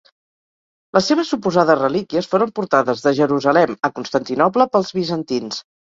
Les 0.97 1.09
seves 1.11 1.33
suposades 1.33 1.77
relíquies 1.81 2.29
foren 2.31 2.53
portades 2.61 3.03
de 3.05 3.13
Jerusalem 3.21 3.77
a 3.89 3.93
Constantinoble 3.99 4.69
pels 4.75 4.91
bizantins. 5.01 5.63